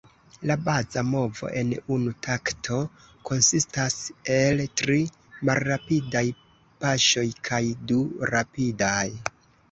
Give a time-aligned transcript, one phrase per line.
[0.49, 2.77] La baza movo en unu takto
[3.29, 3.97] konsistas
[4.35, 4.97] el tri
[5.49, 6.23] malrapidaj
[6.85, 7.61] paŝoj kaj
[7.93, 7.99] du
[8.33, 9.05] rapidaj.